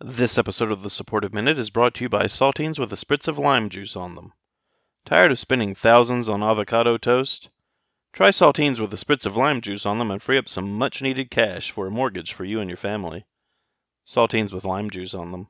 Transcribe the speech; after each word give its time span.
This 0.00 0.38
episode 0.38 0.70
of 0.70 0.82
the 0.82 0.90
Supportive 0.90 1.34
Minute 1.34 1.58
is 1.58 1.70
brought 1.70 1.94
to 1.94 2.04
you 2.04 2.08
by 2.08 2.26
saltines 2.26 2.78
with 2.78 2.92
a 2.92 2.96
spritz 2.96 3.26
of 3.26 3.36
lime 3.36 3.68
juice 3.68 3.96
on 3.96 4.14
them. 4.14 4.32
Tired 5.04 5.32
of 5.32 5.40
spending 5.40 5.74
thousands 5.74 6.28
on 6.28 6.40
avocado 6.40 6.98
toast? 6.98 7.50
Try 8.12 8.28
saltines 8.28 8.78
with 8.78 8.94
a 8.94 8.96
spritz 8.96 9.26
of 9.26 9.36
lime 9.36 9.60
juice 9.60 9.84
on 9.86 9.98
them 9.98 10.12
and 10.12 10.22
free 10.22 10.38
up 10.38 10.48
some 10.48 10.78
much 10.78 11.02
needed 11.02 11.32
cash 11.32 11.72
for 11.72 11.88
a 11.88 11.90
mortgage 11.90 12.32
for 12.32 12.44
you 12.44 12.60
and 12.60 12.70
your 12.70 12.76
family. 12.76 13.26
Saltines 14.06 14.52
with 14.52 14.64
lime 14.64 14.88
juice 14.88 15.14
on 15.14 15.32
them. 15.32 15.48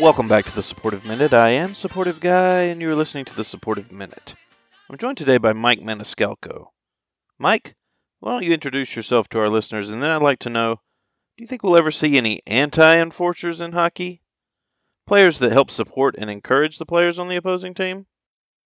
Welcome 0.00 0.28
back 0.28 0.46
to 0.46 0.54
the 0.54 0.62
Supportive 0.62 1.04
Minute. 1.04 1.34
I 1.34 1.50
am 1.50 1.74
Supportive 1.74 2.20
Guy, 2.20 2.62
and 2.62 2.80
you're 2.80 2.96
listening 2.96 3.26
to 3.26 3.36
the 3.36 3.44
Supportive 3.44 3.92
Minute. 3.92 4.34
I'm 4.88 4.96
joined 4.96 5.18
today 5.18 5.36
by 5.36 5.52
Mike 5.52 5.80
Maniscalco. 5.80 6.68
Mike, 7.38 7.74
why 8.20 8.32
don't 8.32 8.42
you 8.42 8.54
introduce 8.54 8.96
yourself 8.96 9.28
to 9.28 9.40
our 9.40 9.50
listeners, 9.50 9.90
and 9.90 10.02
then 10.02 10.08
I'd 10.10 10.22
like 10.22 10.38
to 10.40 10.48
know 10.48 10.76
do 11.36 11.42
you 11.42 11.46
think 11.46 11.62
we'll 11.62 11.76
ever 11.76 11.90
see 11.90 12.16
any 12.16 12.40
anti 12.46 12.96
enforcers 12.96 13.60
in 13.60 13.72
hockey? 13.72 14.22
Players 15.06 15.38
that 15.40 15.52
help 15.52 15.70
support 15.70 16.14
and 16.16 16.30
encourage 16.30 16.78
the 16.78 16.86
players 16.86 17.18
on 17.18 17.28
the 17.28 17.36
opposing 17.36 17.74
team? 17.74 18.06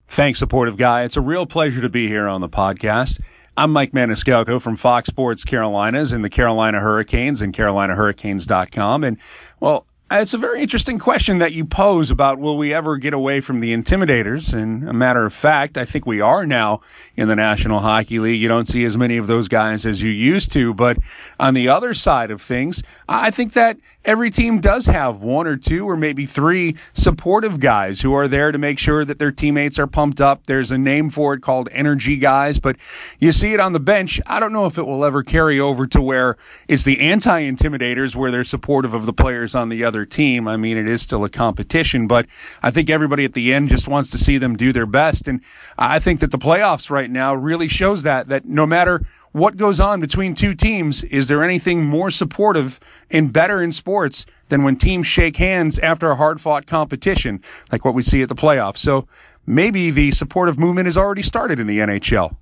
Thanks, 0.07 0.39
supportive 0.39 0.77
guy. 0.77 1.03
It's 1.03 1.17
a 1.17 1.21
real 1.21 1.47
pleasure 1.47 1.81
to 1.81 1.89
be 1.89 2.07
here 2.07 2.29
on 2.29 2.43
the 2.43 2.49
podcast. 2.49 3.21
I'm 3.57 3.73
Mike 3.73 3.91
Maniscalco 3.91 4.63
from 4.63 4.77
Fox 4.77 5.09
Sports 5.09 5.43
Carolinas 5.43 6.13
and 6.13 6.25
the 6.25 6.31
Carolina 6.31 6.79
Hurricanes 6.79 7.43
and 7.43 7.53
CarolinaHurricanes.com. 7.53 9.03
And, 9.03 9.19
well, 9.59 9.89
Uh, 10.15 10.19
it's 10.19 10.33
a 10.33 10.39
very 10.39 10.63
interesting 10.63 10.97
question 10.97 11.39
that 11.39 11.55
you 11.55 11.65
pose 11.65 12.09
about 12.09 12.39
will 12.39 12.57
we 12.57 12.73
ever 12.73 12.97
get 12.99 13.13
away 13.13 13.41
from 13.41 13.59
the 13.59 13.75
intimidators? 13.75 14.55
And 14.55 14.89
a 14.89 14.93
matter 14.93 15.27
of 15.27 15.35
fact, 15.35 15.77
I 15.77 15.85
think 15.85 16.07
we 16.07 16.21
are 16.21 16.47
now 16.47 16.83
in 17.17 17.27
the 17.27 17.35
National 17.35 17.81
Hockey 17.81 18.21
League. 18.21 18.41
You 18.41 18.47
don't 18.47 18.67
see 18.69 18.85
as 18.85 18.97
many 18.97 19.17
of 19.17 19.27
those 19.27 19.49
guys 19.49 19.85
as 19.85 20.03
you 20.03 20.13
used 20.13 20.53
to. 20.53 20.73
But 20.73 20.99
on 21.41 21.55
the 21.55 21.69
other 21.69 21.95
side 21.95 22.31
of 22.31 22.41
things, 22.41 22.81
I 23.09 23.33
think 23.33 23.55
that 23.55 23.79
every 24.05 24.31
team 24.31 24.61
does 24.61 24.87
have 24.87 25.21
one 25.21 25.49
or 25.49 25.57
two 25.57 25.89
or 25.89 25.97
maybe 25.97 26.27
three 26.27 26.77
supportive 26.93 27.59
guys 27.59 28.01
who 28.01 28.13
are 28.13 28.29
there 28.29 28.53
to 28.53 28.59
make 28.59 28.79
sure 28.79 29.05
that 29.05 29.19
their 29.19 29.33
teammates 29.33 29.81
are 29.81 29.87
pumped 29.89 30.21
up. 30.21 30.47
There's 30.47 30.71
a 30.71 30.79
name 30.79 31.11
for 31.11 31.35
it 31.35 31.41
called 31.41 31.69
energy 31.73 32.19
guys, 32.19 32.61
but 32.61 32.77
you 33.19 33.33
see 33.33 33.53
it 33.53 33.61
on 33.61 33.73
the 33.73 33.81
bench. 33.81 34.21
I 34.27 34.39
don't 34.39 34.53
know 34.53 34.67
if 34.67 34.79
it 34.79 34.87
will 34.87 35.05
ever 35.05 35.25
carry 35.25 35.59
over 35.59 35.89
to 35.89 36.01
where 36.01 36.37
it's 36.69 36.85
the 36.85 37.01
anti 37.01 37.43
intimidators 37.43 38.15
where 38.15 38.31
they're 38.31 38.45
supportive 38.45 38.95
of 38.95 39.07
the 39.07 39.13
players 39.13 39.57
on 39.57 39.71
the 39.71 39.83
other 39.83 40.04
team. 40.05 40.47
I 40.49 40.57
mean, 40.57 40.77
it 40.77 40.89
is 40.89 41.03
still 41.03 41.25
a 41.25 41.31
competition, 41.31 42.07
but 42.07 42.27
I 42.63 42.71
think 42.71 42.91
everybody 42.91 43.25
at 43.25 43.35
the 43.35 43.53
end 43.53 43.69
just 43.69 43.89
wants 43.89 44.11
to 44.11 44.19
see 44.19 44.39
them 44.39 44.57
do 44.57 44.73
their 44.73 44.87
best. 44.87 45.29
And 45.29 45.41
I 45.79 45.99
think 45.99 46.21
that 46.21 46.31
the 46.31 46.39
playoffs 46.39 46.91
right 46.91 47.11
now 47.11 47.35
really 47.35 47.69
shows 47.69 48.03
that, 48.03 48.29
that 48.29 48.45
no 48.45 48.67
matter 48.67 49.03
what 49.35 49.57
goes 49.57 49.81
on 49.81 49.99
between 49.99 50.33
two 50.33 50.55
teams? 50.55 51.03
Is 51.03 51.27
there 51.27 51.43
anything 51.43 51.85
more 51.85 52.13
supportive 52.13 52.79
and 53.11 53.33
better 53.33 53.61
in 53.61 53.73
sports 53.73 54.27
than 54.49 54.63
when 54.63 54.77
teams 54.77 55.09
shake 55.09 55.39
hands 55.39 55.81
after 55.81 56.09
a 56.09 56.15
hard 56.15 56.41
fought 56.41 56.67
competition, 56.67 57.43
like 57.73 57.85
what 57.85 57.95
we 57.95 58.03
see 58.03 58.23
at 58.23 58.29
the 58.29 58.37
playoffs? 58.37 58.79
So 58.79 59.09
maybe 59.45 59.91
the 59.91 60.13
supportive 60.13 60.57
movement 60.57 60.87
has 60.87 60.97
already 60.97 61.23
started 61.23 61.59
in 61.59 61.67
the 61.67 61.81
NHL. 61.81 62.37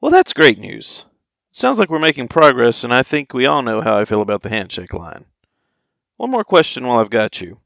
Well, 0.00 0.12
that's 0.12 0.32
great 0.32 0.60
news. 0.60 1.04
Sounds 1.50 1.78
like 1.78 1.90
we're 1.90 1.98
making 1.98 2.28
progress, 2.28 2.84
and 2.84 2.94
I 2.94 3.02
think 3.02 3.34
we 3.34 3.46
all 3.46 3.62
know 3.62 3.80
how 3.80 3.98
I 3.98 4.04
feel 4.04 4.22
about 4.22 4.42
the 4.42 4.48
handshake 4.48 4.92
line. 4.92 5.24
One 6.16 6.30
more 6.30 6.44
question 6.44 6.86
while 6.86 6.98
I've 6.98 7.10
got 7.10 7.40
you. 7.40 7.58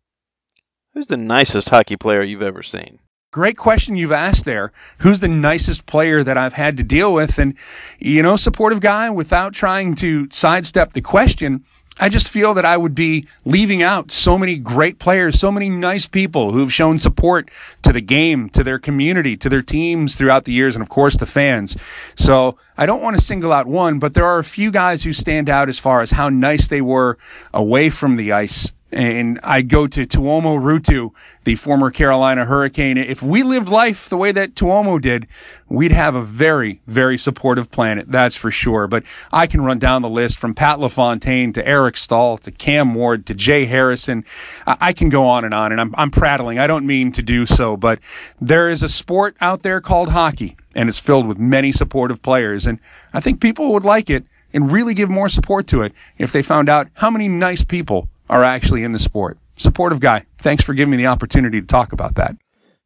Who's 0.93 1.06
the 1.06 1.17
nicest 1.17 1.69
hockey 1.69 1.97
player 1.97 2.23
you've 2.23 2.43
ever 2.43 2.65
seen? 2.65 2.98
Great 3.33 3.56
question 3.56 3.95
you've 3.95 4.11
asked 4.11 4.45
there. 4.45 4.73
Who's 4.98 5.20
the 5.20 5.29
nicest 5.29 5.87
player 5.87 6.25
that 6.25 6.37
I've 6.37 6.55
had 6.55 6.77
to 6.78 6.83
deal 6.83 7.15
with? 7.15 7.39
And, 7.39 7.55
you 8.01 8.25
know, 8.25 8.34
supportive 8.34 8.81
guy, 8.81 9.09
without 9.09 9.53
trying 9.53 9.94
to 9.97 10.27
sidestep 10.33 10.94
the 10.94 11.00
question, 11.00 11.65
I 12.03 12.09
just 12.09 12.31
feel 12.31 12.55
that 12.55 12.65
I 12.65 12.78
would 12.78 12.94
be 12.94 13.27
leaving 13.44 13.83
out 13.83 14.11
so 14.11 14.38
many 14.38 14.56
great 14.56 14.99
players, 14.99 15.38
so 15.38 15.53
many 15.53 15.69
nice 15.69 16.06
people 16.06 16.53
who've 16.53 16.72
shown 16.72 16.97
support 16.97 17.50
to 17.83 17.93
the 17.93 18.00
game, 18.00 18.49
to 18.50 18.65
their 18.65 18.78
community, 18.78 19.37
to 19.37 19.50
their 19.50 19.61
teams 19.61 20.15
throughout 20.15 20.47
the 20.47 20.53
years, 20.53 20.75
and 20.75 20.83
of 20.83 20.89
course 20.89 21.19
the 21.19 21.27
fans. 21.27 21.77
So 22.15 22.56
I 22.78 22.87
don't 22.87 23.03
want 23.03 23.16
to 23.16 23.22
single 23.22 23.53
out 23.53 23.66
one, 23.66 23.99
but 23.99 24.15
there 24.15 24.25
are 24.25 24.39
a 24.39 24.44
few 24.44 24.71
guys 24.71 25.03
who 25.03 25.12
stand 25.12 25.50
out 25.50 25.69
as 25.69 25.78
far 25.78 26.00
as 26.00 26.12
how 26.12 26.31
nice 26.31 26.69
they 26.69 26.81
were 26.81 27.19
away 27.53 27.91
from 27.91 28.16
the 28.16 28.33
ice 28.33 28.72
and 28.93 29.39
I 29.43 29.62
go 29.62 29.87
to 29.87 30.06
Tuomo 30.06 30.59
Ruutu, 30.59 31.11
the 31.45 31.55
former 31.55 31.91
Carolina 31.91 32.45
Hurricane. 32.45 32.99
If 32.99 33.23
we 33.23 33.43
lived 33.43 33.69
life 33.69 34.09
the 34.09 34.17
way 34.17 34.33
that 34.33 34.55
Tuomo 34.55 35.01
did, 35.01 35.27
we'd 35.69 35.93
have 35.93 36.15
a 36.15 36.23
very, 36.23 36.81
very 36.87 37.17
supportive 37.17 37.71
planet, 37.71 38.11
that's 38.11 38.37
for 38.37 38.51
sure. 38.51 38.87
But 38.87 39.05
I 39.33 39.47
can 39.47 39.62
run 39.62 39.78
down 39.78 40.03
the 40.03 40.09
list 40.09 40.39
from 40.39 40.55
Pat 40.55 40.81
LaFontaine 40.81 41.53
to 41.53 41.67
Eric 41.67 41.97
Staal 41.97 42.39
to 42.39 42.51
Cam 42.51 42.95
Ward 42.95 43.27
to 43.27 43.34
Jay 43.34 43.65
Harrison. 43.67 44.25
I 44.67 44.93
can 44.93 45.09
go 45.09 45.27
on 45.27 45.45
and 45.45 45.55
on, 45.55 45.72
and 45.72 45.81
I'm, 45.81 45.95
I'm 45.97 46.11
prattling. 46.11 46.59
I 46.59 46.67
don't 46.67 46.87
mean 46.87 47.12
to 47.12 47.22
do 47.22 47.47
so, 47.47 47.77
but 47.77 48.01
there 48.41 48.69
is 48.69 48.83
a 48.83 48.89
sport 48.89 49.37
out 49.41 49.62
there 49.62 49.81
called 49.81 50.11
hockey, 50.11 50.57
and 50.75 50.89
it's 50.89 50.99
filled 50.99 51.27
with 51.27 51.39
many 51.39 51.71
supportive 51.71 52.22
players, 52.22 52.67
and 52.67 52.81
I 53.12 53.21
think 53.21 53.41
people 53.41 53.72
would 53.72 53.84
like 53.84 54.11
it 54.11 54.25
and 54.53 54.72
really 54.72 54.95
give 54.95 55.09
more 55.09 55.28
support 55.28 55.67
to 55.69 55.83
it 55.83 55.93
if 56.19 56.33
they 56.33 56.43
found 56.43 56.69
out 56.69 56.89
how 56.95 57.11
many 57.11 57.28
nice 57.28 57.62
people 57.62 58.09
are 58.30 58.44
actually 58.44 58.84
in 58.84 58.92
the 58.92 58.98
sport. 58.98 59.38
Supportive 59.56 60.00
guy. 60.00 60.24
Thanks 60.38 60.64
for 60.64 60.72
giving 60.72 60.92
me 60.92 60.96
the 60.96 61.08
opportunity 61.08 61.60
to 61.60 61.66
talk 61.66 61.92
about 61.92 62.14
that. 62.14 62.36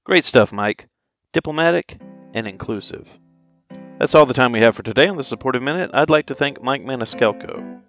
Great 0.03 0.25
stuff, 0.25 0.53
Mike. 0.53 0.89
Diplomatic 1.33 1.99
and 2.33 2.49
inclusive. 2.49 3.07
That's 3.99 4.15
all 4.15 4.27
the 4.27 4.35
time 4.35 4.51
we 4.51 4.61
have 4.61 4.75
for 4.75 4.83
today 4.83 5.07
on 5.07 5.17
the 5.17 5.23
Supportive 5.23 5.63
Minute. 5.63 5.91
I'd 5.95 6.11
like 6.11 6.27
to 6.27 6.35
thank 6.35 6.63
Mike 6.63 6.83
Maniscalco. 6.83 7.81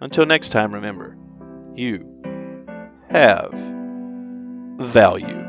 Until 0.00 0.26
next 0.26 0.50
time, 0.50 0.74
remember, 0.74 1.16
you 1.74 2.04
have 3.08 3.52
value. 4.78 5.48